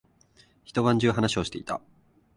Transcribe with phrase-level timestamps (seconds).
[0.63, 1.79] 一晩中話をしていた。